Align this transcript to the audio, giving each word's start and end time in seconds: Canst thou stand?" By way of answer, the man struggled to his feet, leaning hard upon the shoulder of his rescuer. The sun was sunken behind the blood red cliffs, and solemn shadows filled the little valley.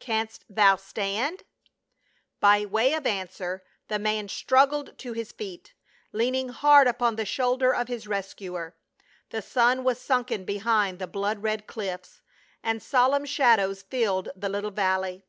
Canst 0.00 0.44
thou 0.50 0.74
stand?" 0.74 1.44
By 2.40 2.64
way 2.64 2.92
of 2.94 3.06
answer, 3.06 3.62
the 3.86 4.00
man 4.00 4.26
struggled 4.28 4.98
to 4.98 5.12
his 5.12 5.30
feet, 5.30 5.74
leaning 6.10 6.48
hard 6.48 6.88
upon 6.88 7.14
the 7.14 7.24
shoulder 7.24 7.72
of 7.72 7.86
his 7.86 8.08
rescuer. 8.08 8.74
The 9.30 9.42
sun 9.42 9.84
was 9.84 10.00
sunken 10.00 10.44
behind 10.44 10.98
the 10.98 11.06
blood 11.06 11.40
red 11.44 11.68
cliffs, 11.68 12.20
and 12.64 12.82
solemn 12.82 13.26
shadows 13.26 13.82
filled 13.82 14.28
the 14.34 14.48
little 14.48 14.72
valley. 14.72 15.24